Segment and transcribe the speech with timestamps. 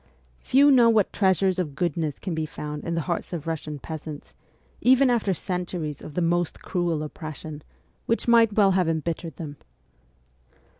[0.39, 4.33] Few know what treasuries of goodness can be found in the hearts of Russian peasants,
[4.81, 7.61] even after centuries of the most cruel oppression,
[8.07, 9.57] which might well have embittered them.